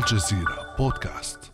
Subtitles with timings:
[0.00, 1.38] الجزيرة بودكاست!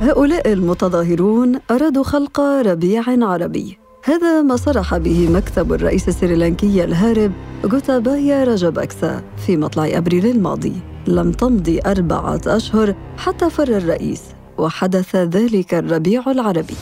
[0.00, 3.78] هؤلاء المتظاهرون أرادوا خلق ربيع عربي.
[4.04, 7.32] هذا ما صرح به مكتب الرئيس السريلانكي الهارب
[7.66, 10.91] غوتابايا راجاباكسا في مطلع أبريل الماضي.
[11.06, 14.22] لم تمضي أربعة أشهر حتى فر الرئيس
[14.58, 16.76] وحدث ذلك الربيع العربي.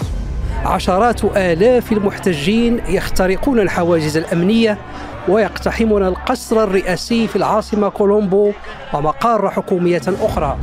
[0.65, 4.79] عشرات آلاف المحتجين يخترقون الحواجز الأمنية
[5.29, 8.52] ويقتحمون القصر الرئاسي في العاصمة كولومبو
[8.95, 10.59] ومقار حكومية أخرى.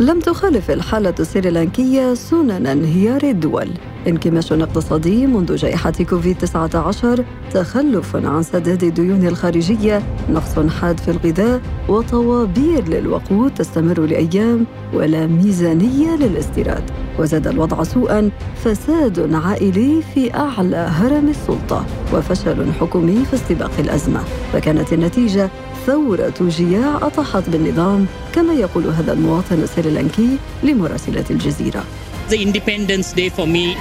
[0.00, 3.68] لم تخالف الحالة السريلانكية سنن انهيار الدول.
[4.06, 7.20] انكماش اقتصادي منذ جائحة كوفيد-19
[7.54, 16.16] تخلف عن سداد الديون الخارجية نقص حاد في الغذاء وطوابير للوقود تستمر لأيام ولا ميزانية
[16.16, 16.82] للاستيراد.
[17.18, 18.30] وزاد الوضع سوءا
[18.64, 24.20] فساد عائلي في أعلى هرم السلطة وفشل حكومي في استباق الأزمة.
[24.52, 25.50] فكانت النتيجة
[25.86, 31.84] ثورة جياع أطاحت بالنظام كما يقول هذا المواطن السريلانكي لمراسلة الجزيرة.
[32.30, 33.76] The Independence Day for me,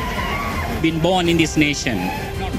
[0.81, 1.97] being born in this nation.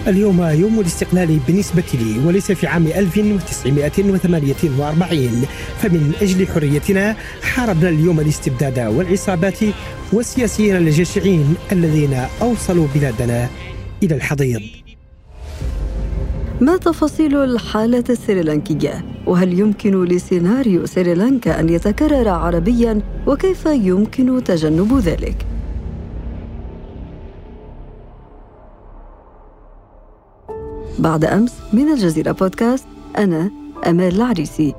[0.07, 5.47] اليوم يوم الاستقلال بالنسبة لي وليس في عام 1948
[5.83, 9.59] فمن أجل حريتنا حاربنا اليوم الاستبداد والعصابات
[10.13, 13.49] والسياسيين الجشعين الذين أوصلوا بلادنا
[14.03, 14.63] إلى الحضيض
[16.61, 25.50] ما تفاصيل الحالة السريلانكية؟ وهل يمكن لسيناريو سريلانكا أن يتكرر عربياً؟ وكيف يمكن تجنب ذلك؟
[31.01, 32.87] بعد أمس من الجزيرة بودكاست
[33.19, 33.51] أنا
[33.87, 34.75] أمال العريسي.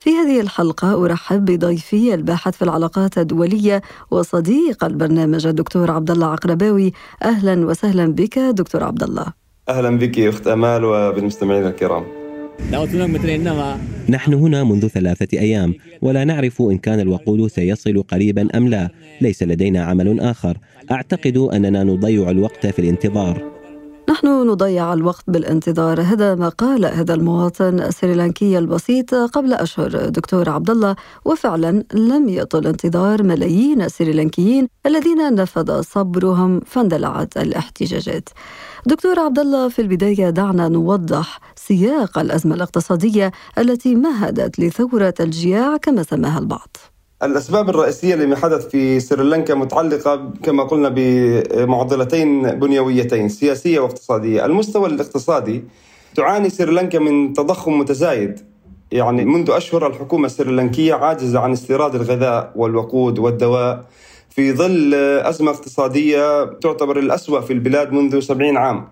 [0.00, 6.92] في هذه الحلقة أرحب بضيفي الباحث في العلاقات الدولية وصديق البرنامج الدكتور عبد الله عقرباوي.
[7.22, 9.26] أهلا وسهلا بك دكتور عبد الله
[9.68, 12.17] أهلا بك أخت أمال وبالمستمعين الكرام.
[14.08, 18.88] نحن هنا منذ ثلاثة أيام ولا نعرف إن كان الوقود سيصل قريبا أم لا.
[19.20, 20.58] ليس لدينا عمل آخر.
[20.90, 23.57] أعتقد أننا نضيع الوقت في الانتظار.
[24.08, 30.70] نحن نضيع الوقت بالانتظار هذا ما قال هذا المواطن السريلانكي البسيط قبل أشهر دكتور عبد
[30.70, 38.28] الله وفعلا لم يطل انتظار ملايين السريلانكيين الذين نفذ صبرهم فاندلعت الاحتجاجات.
[38.86, 46.02] دكتور عبد الله في البداية دعنا نوضح سياق الأزمة الاقتصادية التي مهدت لثورة الجياع كما
[46.02, 46.76] سماها البعض.
[47.22, 54.44] الأسباب الرئيسية لما حدث في سريلانكا متعلقة كما قلنا بمعضلتين بنيويتين سياسية واقتصادية.
[54.46, 55.64] المستوى الاقتصادي
[56.14, 58.40] تعاني سريلانكا من تضخم متزايد.
[58.92, 63.84] يعني منذ أشهر الحكومة السريلانكية عاجزة عن استيراد الغذاء والوقود والدواء
[64.30, 68.88] في ظل أزمة اقتصادية تعتبر الأسوأ في البلاد منذ سبعين عام.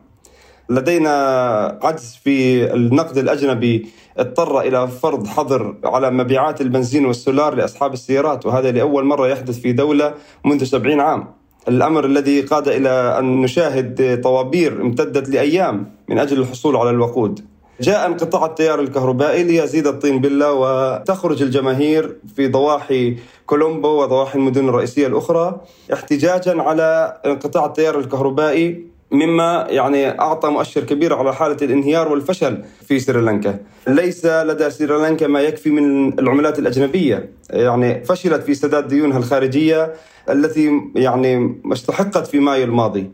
[0.71, 3.87] لدينا عجز في النقد الأجنبي
[4.19, 9.73] اضطر إلى فرض حظر على مبيعات البنزين والسولار لأصحاب السيارات وهذا لأول مرة يحدث في
[9.73, 11.25] دولة منذ سبعين عام.
[11.69, 17.41] الأمر الذي قاد إلى أن نشاهد طوابير امتدت لأيام من أجل الحصول على الوقود.
[17.81, 23.17] جاء انقطاع التيار الكهربائي ليزيد الطين بلة وتخرج الجماهير في ضواحي
[23.47, 25.61] كولومبو وضواحي المدن الرئيسية الأخرى
[25.93, 32.99] احتجاجا على انقطاع التيار الكهربائي مما يعني أعطى مؤشر كبير على حالة الانهيار والفشل في
[32.99, 33.59] سريلانكا.
[33.89, 39.95] ليس لدى سريلانكا ما يكفي من العملات الأجنبية، يعني فشلت في سداد ديونها الخارجية
[40.31, 43.11] التي يعني استحقت في مايو الماضي.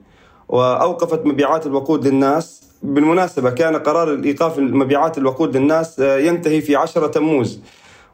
[0.49, 7.61] وأوقفت مبيعات الوقود للناس، بالمناسبة كان قرار ايقاف مبيعات الوقود للناس ينتهي في 10 تموز.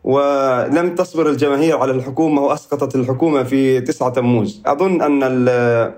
[0.09, 4.63] ولم تصبر الجماهير على الحكومة وأسقطت الحكومة في 9 تموز.
[4.67, 5.23] أظن أن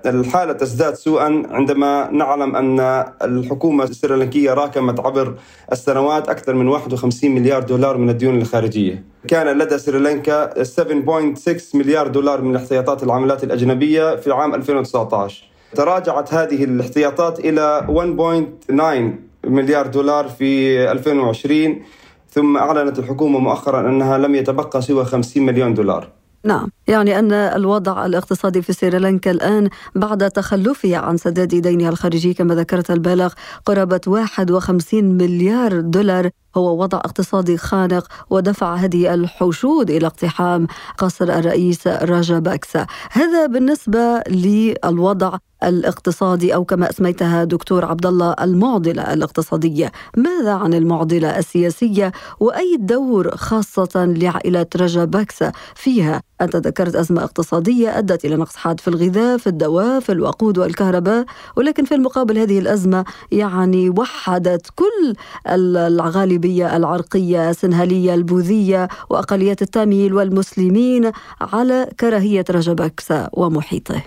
[0.05, 2.79] الحالة تزداد سوءا عندما نعلم أن
[3.21, 5.33] الحكومة السريلانكية راكمت عبر
[5.71, 9.03] السنوات أكثر من 51 مليار دولار من الديون الخارجية.
[9.27, 15.43] كان لدى سريلانكا 7.6 مليار دولار من احتياطات العملات الأجنبية في عام 2019
[15.75, 17.87] تراجعت هذه الاحتياطات إلى
[18.69, 21.81] 1.9 مليار دولار في 2020
[22.31, 26.07] ثم أعلنت الحكومة مؤخرا أنها لم يتبقى سوى 50 مليون دولار.
[26.45, 26.71] نعم.
[26.91, 32.91] يعني أن الوضع الاقتصادي في سريلانكا الآن بعد تخلفه عن سداد دينها الخارجي كما ذكرت
[32.91, 33.33] البالغ
[33.65, 40.67] قرابة 51 مليار دولار هو وضع اقتصادي خانق ودفع هذه الحشود إلى اقتحام
[40.97, 42.87] قصر الرئيس راجا باكسا.
[43.11, 51.37] هذا بالنسبة للوضع الاقتصادي أو كما أسميتها دكتور عبد الله المعضلة الاقتصادية، ماذا عن المعضلة
[51.37, 58.55] السياسية؟ وأي دور خاصة لعائلة رجا باكسا فيها؟ أنت ذكرت أزمة اقتصادية أدت إلى نقص
[58.55, 61.25] حاد في الغذاء، في الدواء، في الوقود والكهرباء،
[61.57, 65.15] ولكن في المقابل هذه الأزمة يعني وحدت كل
[65.47, 71.11] الغالبية العرقية السنهالية البوذية وأقليات التاميل والمسلمين
[71.41, 74.01] على كراهية رجا باكسا ومحيطه.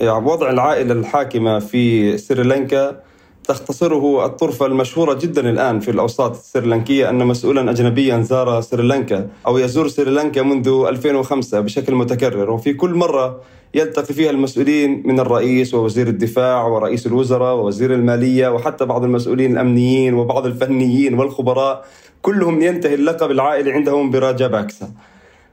[0.00, 3.05] يعني وضع العائلة الحاكمة في سريلانكا
[3.48, 9.88] تختصره الطرفة المشهورة جدا الآن في الأوساط السريلانكية أن مسؤولا أجنبيا زار سريلانكا أو يزور
[9.88, 13.40] سريلانكا منذ 2005 بشكل متكرر وفي كل مرة
[13.74, 20.14] يلتقي فيها المسؤولين من الرئيس ووزير الدفاع ورئيس الوزراء ووزير المالية وحتى بعض المسؤولين الأمنيين
[20.14, 21.84] وبعض الفنيين والخبراء
[22.22, 24.90] كلهم ينتهي اللقب العائلي عندهم براجا باكسا.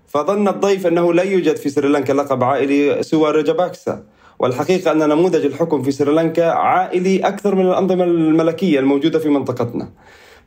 [0.08, 4.04] فظن الضيف أنه لا يوجد في سريلانكا لقب عائلي سوى راجا باكسا.
[4.40, 9.90] والحقيقة أن نموذج الحكم في سريلانكا عائلي أكثر من الأنظمة الملكية الموجودة في منطقتنا.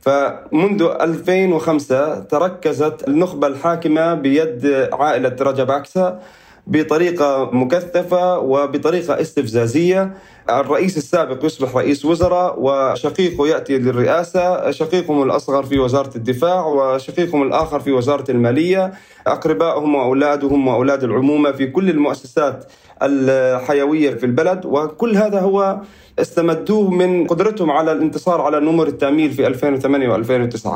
[0.01, 6.19] فمنذ 2005 تركزت النخبة الحاكمة بيد عائلة رجباكسا
[6.67, 10.13] بطريقة مكثفة وبطريقة استفزازية.
[10.49, 14.71] الرئيس السابق يصبح رئيس وزراء وشقيقه يأتي للرئاسة.
[14.71, 18.93] شقيقهم الأصغر في وزارة الدفاع وشقيقهم الآخر في وزارة المالية.
[19.27, 22.65] أقربائهم وأولادهم وأولاد العمومة في كل المؤسسات
[23.03, 24.65] الحيوية في البلد.
[24.65, 25.81] وكل هذا هو
[26.19, 30.69] استمدوه من قدرتهم على الانتصار على نمر التأميل في 2008 و2009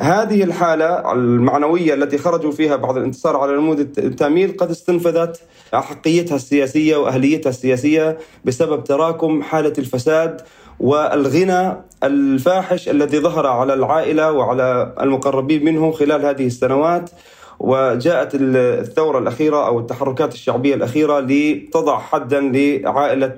[0.00, 5.40] هذه الحالة المعنوية التي خرجوا فيها بعد الانتصار على نموذج التأميل قد استنفذت
[5.74, 10.40] أحقيتها السياسية وأهليتها السياسية بسبب تراكم حالة الفساد
[10.80, 17.10] والغنى الفاحش الذي ظهر على العائلة وعلى المقربين منه خلال هذه السنوات
[17.58, 23.34] وجاءت الثورة الأخيرة أو التحركات الشعبية الأخيرة لتضع حدا لعائلة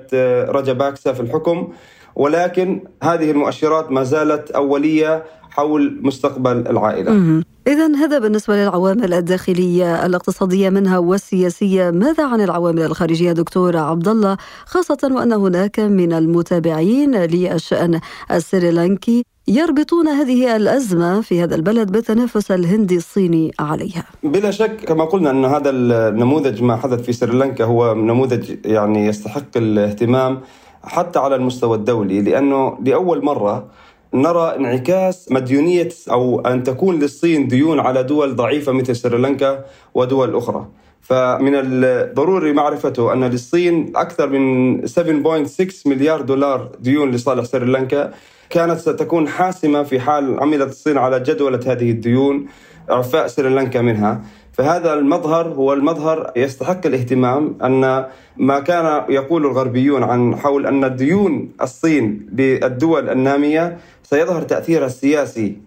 [0.49, 1.73] رجباكسا في الحكم.
[2.15, 7.43] ولكن هذه المؤشرات ما زالت أولية حول مستقبل العائلة.
[7.67, 14.37] إذا هذا بالنسبة للعوامل الداخلية الاقتصادية منها والسياسية، ماذا عن العوامل الخارجية دكتور عبد الله
[14.65, 17.99] خاصة وأن هناك من المتابعين للشأن
[18.31, 24.03] السريلانكي يربطون هذه الأزمة في هذا البلد بالتنافس الهندي الصيني عليها.
[24.23, 29.57] بلا شك كما قلنا أن هذا النموذج ما حدث في سريلانكا هو نموذج يعني يستحق
[29.57, 30.39] الاهتمام
[30.83, 33.65] حتى على المستوى الدولي لأنه لأول مرة
[34.13, 40.67] نرى انعكاس مديونية أو أن تكون للصين ديون على دول ضعيفة مثل سريلانكا ودول أخرى.
[41.01, 48.13] فمن الضروري معرفته أن للصين أكثر من 7.6 مليار دولار ديون لصالح سريلانكا.
[48.49, 52.45] كانت ستكون حاسمة في حال عملت الصين على جدولة هذه الديون
[52.91, 54.21] إعفاء سريلانكا منها.
[54.53, 58.05] فهذا المظهر هو المظهر يستحق الاهتمام أن
[58.37, 65.57] ما كان يقول الغربيون عن حول أن ديون الصين للدول النامية سيظهر تأثيرها السياسي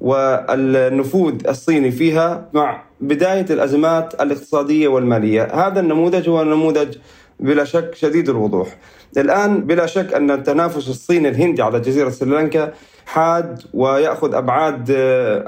[0.00, 6.96] والنفوذ الصيني فيها مع بداية الأزمات الاقتصادية والمالية، هذا النموذج هو نموذج
[7.40, 8.68] بلا شك شديد الوضوح.
[9.16, 12.72] الآن بلا شك أن التنافس الصيني الهندي على جزيرة سريلانكا
[13.06, 14.90] حاد ويأخذ أبعاد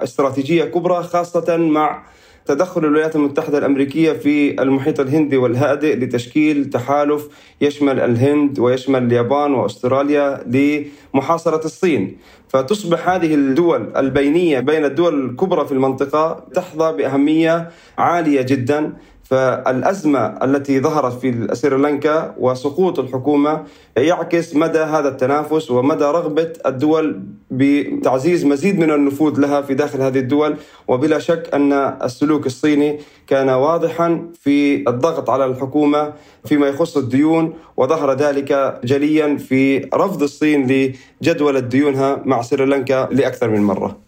[0.02, 2.02] استراتيجية كبرى خاصة مع
[2.46, 7.28] تدخل الولايات المتحدة الأمريكية في المحيط الهندي والهادئ لتشكيل تحالف
[7.60, 12.18] يشمل الهند ويشمل اليابان وأستراليا لمحاصرة الصين.
[12.48, 18.92] فتصبح هذه الدول البينية بين الدول الكبرى في المنطقة تحظى بأهمية عالية جدا
[19.30, 23.64] فالأزمة التي ظهرت في سريلانكا وسقوط الحكومة
[23.96, 30.18] يعكس مدى هذا التنافس ومدى رغبة الدول بتعزيز مزيد من النفوذ لها في داخل هذه
[30.18, 30.56] الدول.
[30.88, 36.12] وبلا شك أن السلوك الصيني كان واضحا في الضغط على الحكومة
[36.44, 40.92] فيما يخص الديون وظهر ذلك جليا في رفض الصين
[41.22, 43.98] لجدولة ديونها مع سريلانكا لأكثر من مرة.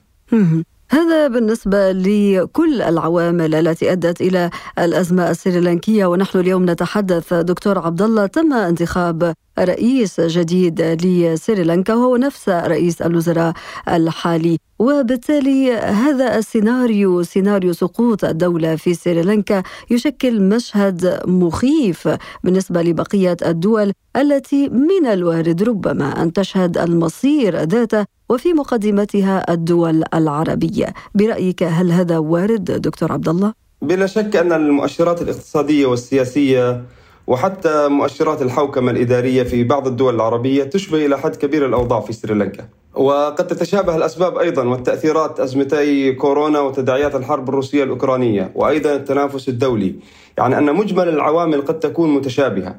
[0.90, 8.26] هذا بالنسبة لكل العوامل التي أدت إلى الأزمة السريلانكية ونحن اليوم نتحدث دكتور عبد الله
[8.26, 13.52] تم انتخاب رئيس جديد لسريلانكا وهو نفس رئيس الوزراء
[13.88, 22.08] الحالي وبالتالي هذا السيناريو سيناريو سقوط الدولة في سريلانكا يشكل مشهد مخيف
[22.44, 30.94] بالنسبة لبقية الدول التي من الوارد ربما أن تشهد المصير ذاته وفي مقدمتها الدول العربية
[31.14, 36.82] برأيك هل هذا وارد دكتور عبد الله؟ بلا شك أن المؤشرات الاقتصادية والسياسية
[37.28, 42.68] وحتى مؤشرات الحوكمة الإدارية في بعض الدول العربية تشبه إلى حد كبير الأوضاع في سريلانكا
[42.94, 49.94] وقد تتشابه الأسباب أيضا والتأثيرات أزمتي كورونا وتداعيات الحرب الروسية الأوكرانية وأيضا التنافس الدولي
[50.38, 52.76] يعني أن مجمل العوامل قد تكون متشابهة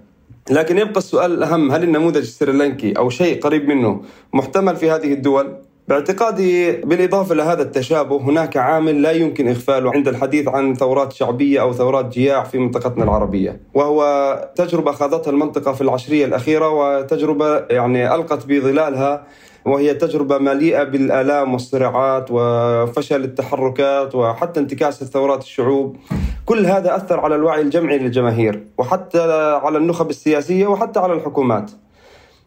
[0.52, 4.02] لكن يبقى السؤال الأهم هل النموذج السريلانكي أو شيء قريب منه
[4.34, 5.58] محتمل في هذه الدول؟
[5.90, 11.74] باعتقادي بالإضافة لهذا التشابه هناك عامل لا يمكن إغفاله عند الحديث عن ثورات شعبية أو
[11.74, 13.60] ثورات جياع في منطقتنا العربية.
[13.74, 19.24] وهو تجربة خاضتها المنطقة في العشرية الأخيرة وتجربة يعني ألقت بظلالها
[19.66, 25.98] وهي تجربة مليئة بالآلام والصراعات وفشل التحركات وحتى انتكاس الثورات الشعوب.
[26.46, 29.22] كل هذا أثر على الوعي الجمعي للجماهير وحتى
[29.64, 31.72] على النخب السياسية وحتى على الحكومات.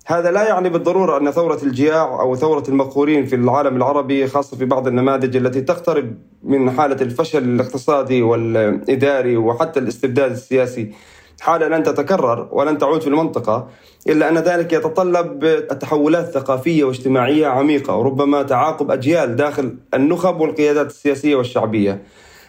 [0.07, 4.65] هذا لا يعني بالضرورة أن ثورة الجياع أو ثورة المقهورين في العالم العربي خاصة في
[4.65, 10.93] بعض النماذج التي تقترب من حالة الفشل الاقتصادي والإداري وحتى الاستبداد السياسي
[11.41, 13.69] حالة لن تتكرر ولن تعود في المنطقة
[14.09, 15.45] إلا أن ذلك يتطلب
[15.81, 22.03] تحولات ثقافية واجتماعية عميقة وربما تعاقب أجيال داخل النخب والقيادات السياسية والشعبية.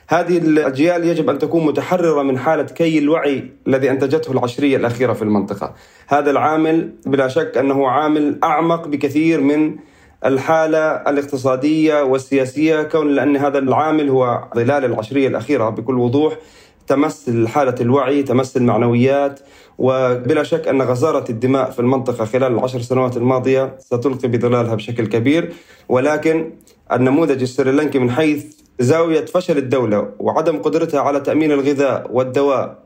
[0.07, 5.22] هذه الأجيال يجب أن تكون متحررة من حالة كي الوعي الذي أنتجته العشرية الأخيرة في
[5.22, 5.74] المنطقة.
[6.07, 9.75] هذا العامل بلا شك أنه عامل أعمق بكثير من
[10.25, 16.33] الحالة الاقتصادية والسياسية كون لأن هذا العامل هو ظلال العشرية الأخيرة بكل وضوح.
[16.88, 19.39] تمس حالة الوعي تمس المعنويات
[19.77, 25.53] وبلا شك أن غزارة الدماء في المنطقة خلال العشر سنوات الماضية ستلقي بظلالها بشكل كبير.
[25.89, 26.51] ولكن
[26.91, 32.83] النموذج السريلانكي من حيث زاوية فشل الدولة وعدم قدرتها على تأمين الغذاء والدواء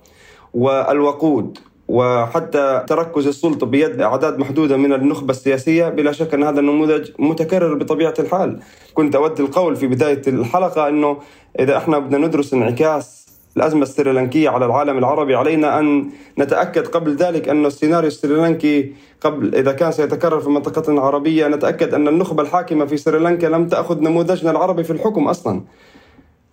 [0.53, 5.89] والوقود وحتى تركز السلطة بيد أعداد محدودة من النخبة السياسية.
[5.89, 8.60] بلا شك أن هذا النموذج متكرر بطبيعة الحال.
[8.94, 11.17] كنت أود القول في بداية الحلقة أنه
[11.60, 13.27] إذا إحنا بدنا ندرس انعكاس
[13.58, 16.10] الأزمة السريلانكية على العالم العربي علينا أن
[16.40, 22.08] نتأكد قبل ذلك أن السيناريو السريلانكي قبل إذا كان سيتكرر في منطقتنا العربية نتأكد أن
[22.08, 25.62] النخبة الحاكمة في سريلانكا لم تأخذ نموذجنا العربي في الحكم أصلا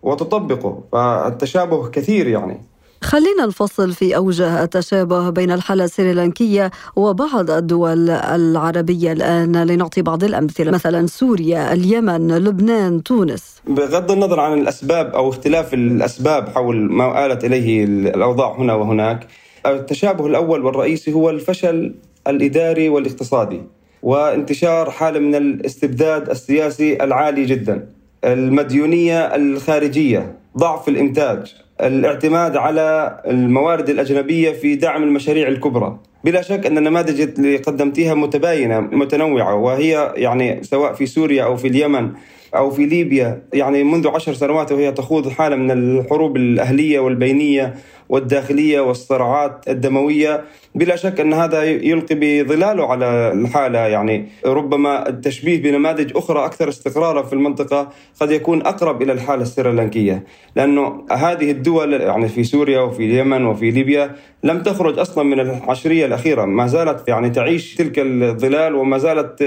[0.02, 2.60] وتطبقه فالتشابه كثير يعني.
[3.04, 10.70] خلينا نفصل في أوجه التشابه بين الحالة السريلانكية وبعض الدول العربية الآن لنعطي بعض الأمثلة.
[10.70, 13.62] مثلا سوريا اليمن لبنان تونس.
[13.66, 19.26] بغض النظر عن الأسباب أو اختلاف الأسباب حول ما آلت إليه الأوضاع هنا وهناك
[19.66, 21.94] التشابه الأول والرئيسي هو الفشل
[22.28, 23.62] الإداري والاقتصادي
[24.02, 27.88] وانتشار حالة من الاستبداد السياسي العالي جدا
[28.24, 31.63] المديونية الخارجية ضعف الإنتاج.
[31.80, 35.98] الاعتماد على الموارد الأجنبية في دعم المشاريع الكبرى.
[36.24, 41.68] بلا شك أن النماذج اللي قدمتيها متباينة متنوعة وهي يعني سواء في سوريا أو في
[41.68, 42.10] اليمن
[42.56, 43.42] أو في ليبيا.
[43.52, 47.74] يعني منذ عشر سنوات وهي تخوض حالة من الحروب الأهلية والبينية
[48.08, 50.44] والداخلية والصراعات الدموية.
[50.74, 53.78] بلا شك أن هذا يلقي بظلاله على الحالة.
[53.78, 57.88] يعني ربما التشبيه بنماذج أخرى أكثر استقرارا في المنطقة
[58.20, 60.24] قد يكون أقرب إلى الحالة السريلانكية.
[60.56, 66.06] لأنه هذه الدول يعني في سوريا وفي اليمن وفي ليبيا لم تخرج أصلا من العشرية
[66.06, 66.44] الأخيرة.
[66.44, 69.42] ما زالت يعني تعيش تلك الظلال وما زالت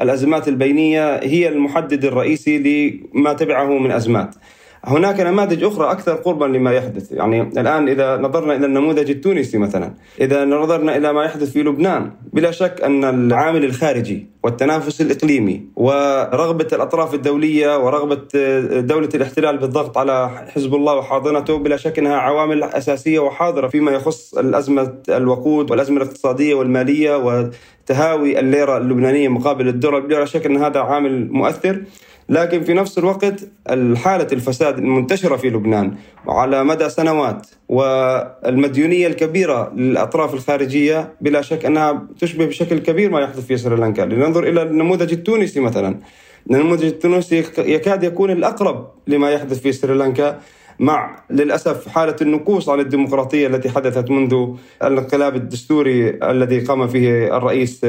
[0.00, 4.34] الأزمات البينية هي المحدد الرئيسي لما تبعه من أزمات.
[4.84, 7.12] هناك نماذج أخرى أكثر قربا لما يحدث.
[7.12, 12.10] يعني الآن إذا نظرنا إلى النموذج التونسي مثلا إذا نظرنا إلى ما يحدث في لبنان
[12.32, 18.22] بلا شك أن العامل الخارجي والتنافس الإقليمي ورغبة الأطراف الدولية ورغبة
[18.80, 24.34] دولة الاحتلال بالضغط على حزب الله وحاضنته بلا شك أنها عوامل أساسية وحاضرة فيما يخص
[24.34, 27.16] الأزمة الوقود والأزمة الاقتصادية والمالية
[27.86, 31.82] وتهاوي الليرة اللبنانية مقابل الدولار بلا شك أن هذا عامل مؤثر.
[32.28, 33.40] لكن في نفس الوقت
[33.70, 35.94] الحالة الفساد المنتشرة في لبنان
[36.26, 43.46] وعلى مدى سنوات والمديونية الكبيرة للأطراف الخارجية بلا شك أنها تشبه بشكل كبير ما يحدث
[43.46, 44.02] في سريلانكا.
[44.02, 46.00] لننظر إلى النموذج التونسي مثلا.
[46.50, 50.40] النموذج التونسي يكاد يكون الأقرب لما يحدث في سريلانكا.
[50.78, 54.46] مع للأسف حالة النكوص عن الديمقراطية التي حدثت منذ
[54.82, 57.84] الانقلاب الدستوري الذي قام فيه الرئيس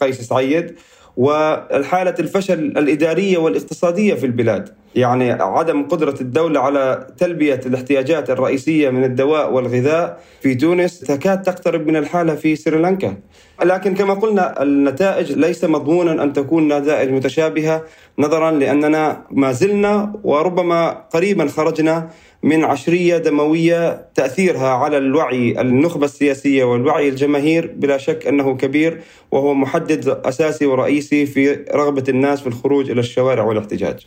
[0.00, 0.74] قيس سعيد
[1.16, 4.68] والحالة الفشل الإدارية والاقتصادية في البلاد.
[4.94, 11.86] يعني عدم قدرة الدولة على تلبية الاحتياجات الرئيسية من الدواء والغذاء في تونس تكاد تقترب
[11.86, 13.16] من الحالة في سريلانكا.
[13.64, 17.82] لكن كما قلنا النتائج ليس مضمونا أن تكون نتائج متشابهة
[18.18, 22.10] نظرا لأننا ما زلنا وربما قريبا خرجنا
[22.42, 29.54] من عشرية دموية تأثيرها على الوعي النخبة السياسية والوعي الجماهير بلا شك أنه كبير وهو
[29.54, 34.06] محدد أساسي ورئيسي في رغبة الناس في الخروج إلى الشوارع والاحتجاج.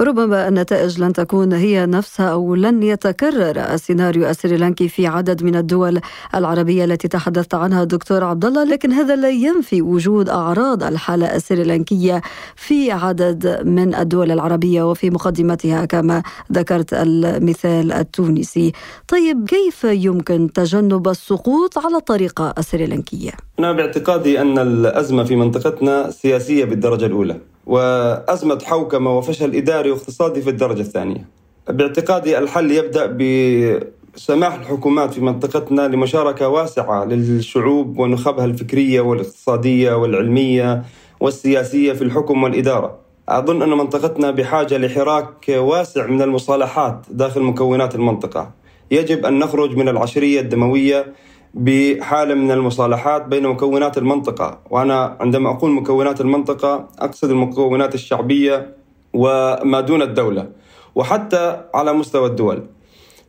[0.00, 6.00] ربما النتائج لن تكون هي نفسها أو لن يتكرر السيناريو السريلانكي في عدد من الدول
[6.34, 12.22] العربية التي تحدثت عنها الدكتور عبد الله لكن هذا لا ينفي وجود أعراض الحالة السريلانكية
[12.56, 18.72] في عدد من الدول العربية وفي مقدمتها كما ذكرت المثال التونسي.
[19.08, 26.64] طيب كيف يمكن تجنب السقوط على الطريقة السريلانكية؟ أنا باعتقادي أن الأزمة في منطقتنا سياسية
[26.64, 27.49] بالدرجة الأولى.
[27.66, 31.28] وأزمة حوكمة وفشل إداري واقتصادي في الدرجة الثانية.
[31.68, 40.82] باعتقادي الحل يبدأ بسماح الحكومات في منطقتنا لمشاركة واسعة للشعوب ونخبها الفكرية والاقتصادية والعلمية
[41.20, 42.98] والسياسية في الحكم والإدارة.
[43.28, 48.50] أظن أن منطقتنا بحاجة لحراك واسع من المصالحات داخل مكونات المنطقة.
[48.90, 51.06] يجب أن نخرج من العشرية الدموية
[51.54, 54.58] بحالة من المصالحات بين مكونات المنطقة.
[54.70, 58.76] وأنا عندما أقول مكونات المنطقة أقصد المكونات الشعبية
[59.14, 60.48] وما دون الدولة
[60.94, 62.62] وحتى على مستوى الدول.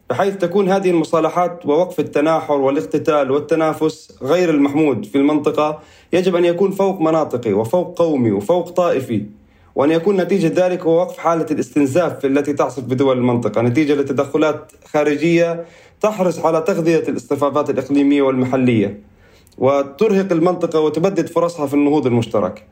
[0.09, 5.79] بحيث تكون هذه المصالحات ووقف التناحر والاقتتال والتنافس غير المحمود في المنطقة
[6.13, 9.25] يجب أن يكون فوق مناطقي وفوق قومي وفوق طائفي.
[9.75, 15.65] وأن يكون نتيجة ذلك هو وقف حالة الاستنزاف التي تعصف بدول المنطقة نتيجة لتدخلات خارجية
[16.01, 18.99] تحرص على تغذية الاصطفافات الإقليمية والمحلية
[19.57, 22.65] وترهق المنطقة وتبدد فرصها في النهوض المشترك.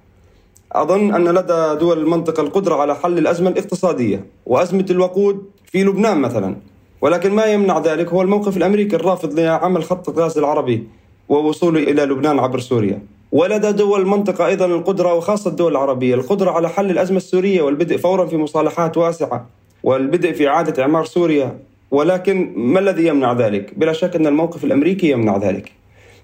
[0.72, 6.56] أظن أن لدى دول المنطقة القدرة على حل الأزمة الاقتصادية وأزمة الوقود في لبنان مثلا
[7.01, 10.88] ولكن ما يمنع ذلك هو الموقف الأمريكي الرافض لعمل خط الغاز العربي
[11.29, 13.01] ووصوله إلى لبنان عبر سوريا.
[13.32, 16.16] ولدى دول المنطقة أيضا القدرة وخاصة الدول العربية.
[16.16, 19.50] القدرة على حل الأزمة السورية والبدء فورا في مصالحات واسعة
[19.84, 21.60] والبدء في إعادة إعمار سوريا.
[21.92, 25.72] ولكن ما الذي يمنع ذلك؟ بلا شك أن الموقف الأمريكي يمنع ذلك.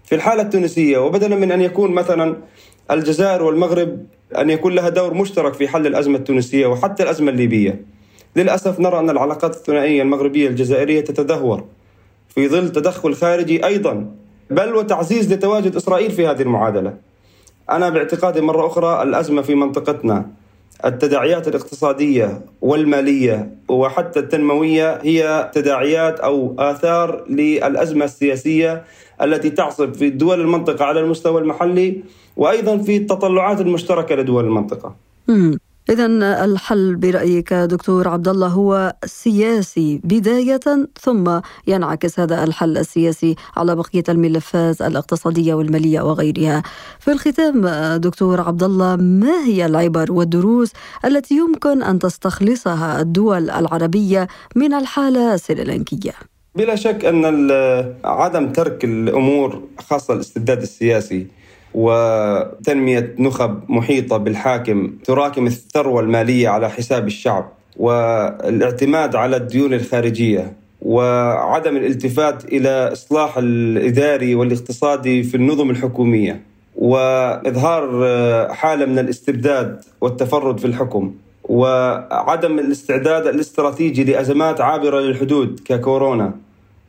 [0.04, 2.36] في الحالة التونسية وبدلا من أن يكون مثلا
[2.92, 4.06] الجزائر والمغرب
[4.38, 7.82] أن يكون لها دور مشترك في حل الأزمة التونسية وحتى الأزمة الليبية.
[8.36, 11.64] للأسف نرى أن العلاقات الثنائية المغربية الجزائرية تتدهور.
[12.30, 14.12] في ظل تدخل خارجي أيضا
[14.50, 16.94] بل وتعزيز لتواجد إسرائيل في هذه المعادلة
[17.72, 20.26] أنا باعتقادي مرة أخرى الأزمة في منطقتنا
[20.86, 28.84] التداعيات الاقتصادية والمالية وحتى التنموية هي تداعيات أو آثار للأزمة السياسية
[29.22, 32.04] التي تعصف في دول المنطقة على المستوى المحلي
[32.38, 34.96] وأيضا في التطلعات المشتركة لدول المنطقة.
[35.90, 36.06] إذا
[36.46, 40.60] الحل برأيك دكتور عبد الله هو سياسي بداية
[41.02, 46.64] ثم ينعكس هذا الحل السياسي على بقية الملفات الاقتصادية والمالية وغيرها.
[47.00, 47.68] في الختام
[47.98, 50.72] دكتور عبد الله ما هي العبر والدروس
[51.06, 56.14] التي يمكن أن تستخلصها الدول العربية من الحالة السريلانكية؟
[56.56, 57.26] بلا شك أن
[58.06, 61.28] عدم ترك الأمور خاصة الاستبداد السياسي
[61.76, 71.78] وتنمية نخب محيطة بالحاكم تراكم الثروة المالية على حساب الشعب والاعتماد على الديون الخارجية وعدم
[71.78, 76.42] الالتفات إلى إصلاح الإداري والاقتصادي في النظم الحكومية
[76.76, 77.88] وإظهار
[78.54, 86.34] حالة من الاستبداد والتفرد في الحكم وعدم الاستعداد الاستراتيجي لأزمات عابرة للحدود ككورونا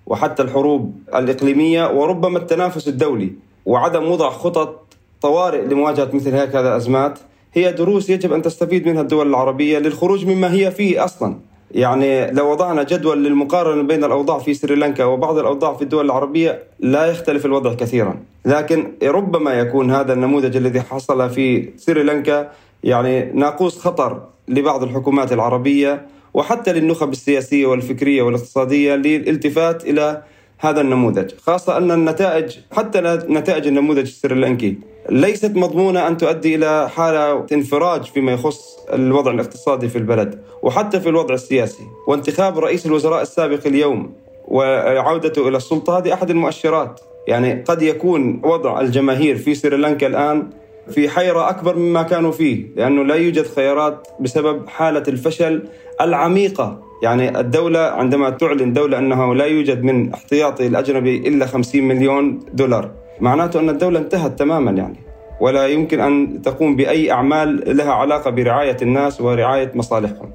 [0.07, 3.33] وحتى الحروب الإقليمية وربما التنافس الدولي.
[3.67, 4.87] وعدم وضع خطط
[5.23, 7.19] طوارئ لمواجهة مثل هكذا الأزمات
[7.55, 11.37] هي دروس يجب أن تستفيد منها الدول العربية للخروج مما هي فيه أصلا.
[11.71, 17.07] يعني لو وضعنا جدول للمقارنة بين الأوضاع في سريلانكا وبعض الأوضاع في الدول العربية لا
[17.07, 18.17] يختلف الوضع كثيرا.
[18.45, 22.51] لكن ربما يكون هذا النموذج الذي حصل في سريلانكا
[22.85, 30.23] يعني ناقوس خطر لبعض الحكومات العربية وحتى للنخب السياسية والفكرية والاقتصادية للالتفات إلى
[30.59, 34.79] هذا النموذج خاصة أن النتائج حتى نتائج النموذج السريلانكي
[35.11, 41.09] ليست مضمونة أن تؤدي إلى حالة انفراج فيما يخص الوضع الاقتصادي في البلد وحتى في
[41.09, 41.83] الوضع السياسي.
[42.09, 44.13] وانتخاب رئيس الوزراء السابق اليوم
[44.49, 47.01] وعودته إلى السلطة هذه أحد المؤشرات.
[47.27, 50.51] يعني قد يكون وضع الجماهير في سريلانكا الآن
[50.91, 55.63] في حيرة أكبر مما كانوا فيه لأنه لا يوجد خيارات بسبب حالة الفشل
[56.01, 56.83] العميقة.
[57.03, 62.91] يعني الدولة عندما تعلن دولة أنه لا يوجد من احتياطي الأجنبي إلا 50 مليون دولار
[63.21, 64.97] معناته أن الدولة انتهت تماما يعني.
[65.41, 70.31] ولا يمكن أن تقوم بأي أعمال لها علاقة برعاية الناس ورعاية مصالحهم.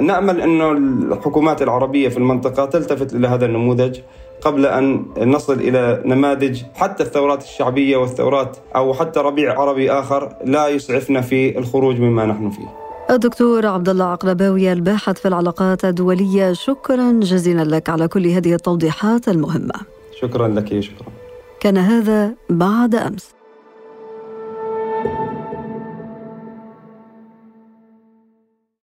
[0.00, 0.60] نأمل أن
[1.12, 4.00] الحكومات العربية في المنطقة تلتفت إلى هذا النموذج
[4.42, 10.68] قبل أن نصل إلى نماذج حتى الثورات الشعبية والثورات أو حتى ربيع عربي آخر لا
[10.68, 12.66] يسعفنا في الخروج مما نحن فيه.
[13.10, 19.28] الدكتور عبد الله عقرباوي الباحث في العلاقات الدولية شكرا جزيلا لك على كل هذه التوضيحات
[19.28, 19.74] المهمة.
[20.20, 21.08] شكرا لك شكرا.
[21.60, 23.39] كان هذا بعد أمس.